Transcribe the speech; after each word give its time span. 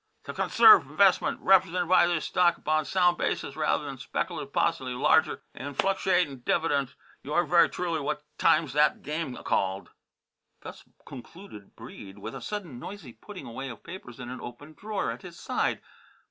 "to 0.23 0.33
c'nserve 0.33 0.89
investment 0.89 1.39
rep'sented 1.43 1.87
by 1.87 2.07
this 2.07 2.25
stock 2.25 2.57
upon 2.57 2.85
sound 2.85 3.19
basis 3.19 3.55
rather 3.55 3.83
than 3.85 3.97
th' 3.97 4.11
spec'lative 4.11 4.51
policy 4.51 4.93
of 4.93 4.97
larger 4.99 5.43
an' 5.53 5.75
fluc'chating 5.75 6.43
div'dends 6.43 6.95
yours 7.21 7.47
ver' 7.47 7.67
truly 7.67 7.99
what 8.01 8.23
time's 8.39 8.75
'at 8.75 9.03
game 9.03 9.37
called?" 9.43 9.91
Thus 10.61 10.83
concluded 11.05 11.75
Breede, 11.75 12.17
with 12.17 12.33
a 12.33 12.41
sudden 12.41 12.79
noisy 12.79 13.13
putting 13.13 13.45
away 13.45 13.69
of 13.69 13.83
papers 13.83 14.19
in 14.19 14.31
an 14.31 14.41
open 14.41 14.73
drawer 14.73 15.11
at 15.11 15.21
his 15.21 15.37
side. 15.39 15.83